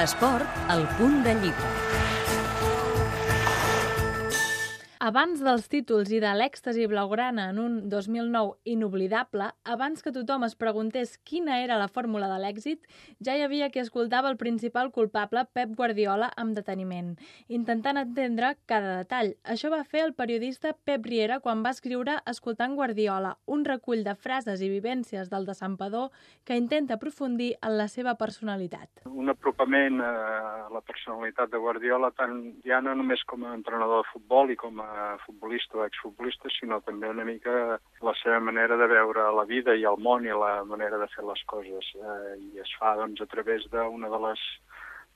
[0.00, 2.19] L'esport, al punt de llibre.
[5.00, 10.52] Abans dels títols i de l'èxtasi blaugrana en un 2009 inoblidable, abans que tothom es
[10.60, 12.82] preguntés quina era la fórmula de l'èxit,
[13.24, 17.14] ja hi havia qui escoltava el principal culpable, Pep Guardiola, amb deteniment,
[17.48, 19.30] intentant entendre cada detall.
[19.54, 24.12] Això va fer el periodista Pep Riera quan va escriure Escoltant Guardiola, un recull de
[24.12, 26.12] frases i vivències del desampador
[26.44, 29.06] que intenta aprofundir en la seva personalitat.
[29.08, 34.12] Un apropament a la personalitat de Guardiola, tant ja no només com a entrenador de
[34.12, 34.89] futbol i com a
[35.24, 39.86] futbolista o exfutbolista, sinó també una mica la seva manera de veure la vida i
[39.88, 41.92] el món i la manera de fer les coses.
[41.96, 44.44] Eh, I es fa doncs, a través d'una de les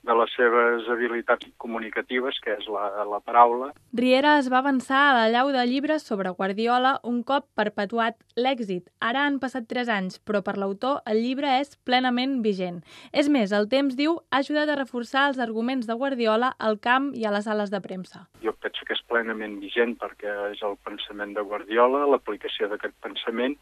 [0.05, 3.71] de les seves habilitats comunicatives, que és la, la paraula.
[3.97, 8.87] Riera es va avançar a la llau de llibres sobre Guardiola un cop perpetuat l'èxit.
[9.01, 12.83] Ara han passat tres anys, però per l'autor el llibre és plenament vigent.
[13.11, 17.11] És més, el temps, diu, ha ajudat a reforçar els arguments de Guardiola al camp
[17.17, 18.27] i a les sales de premsa.
[18.45, 23.57] Jo penso que és plenament vigent perquè és el pensament de Guardiola, l'aplicació d'aquest pensament,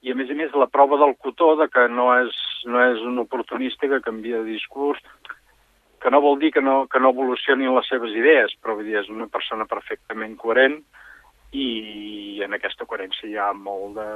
[0.00, 3.02] i a més a més la prova del cotó de que no és, no és
[3.04, 5.02] un oportunista que canvia de discurs,
[6.00, 8.98] que no vol dir que no, que no evolucionin les seves idees, però vull dir,
[9.02, 10.80] és una persona perfectament coherent
[11.52, 14.06] i en aquesta coherència hi ha molt de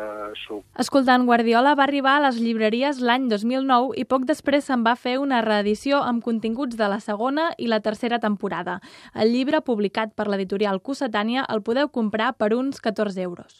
[0.45, 0.63] suc.
[0.81, 5.17] Escoltant Guardiola va arribar a les llibreries l'any 2009 i poc després se'n va fer
[5.19, 8.79] una reedició amb continguts de la segona i la tercera temporada.
[9.15, 13.51] El llibre, publicat per l'editorial Cossetània, el podeu comprar per uns 14 euros.